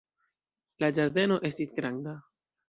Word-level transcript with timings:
La 0.83 0.89
ĝardeno 0.99 1.37
estis 1.51 1.77
granda. 1.81 2.17